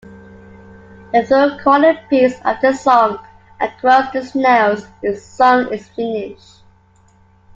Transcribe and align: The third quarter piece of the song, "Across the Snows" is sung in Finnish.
The 1.13 1.23
third 1.23 1.61
quarter 1.61 1.93
piece 2.09 2.33
of 2.43 2.59
the 2.59 2.73
song, 2.73 3.19
"Across 3.59 4.13
the 4.13 4.25
Snows" 4.25 4.87
is 5.03 5.23
sung 5.23 5.71
in 5.71 5.77
Finnish. 5.77 6.61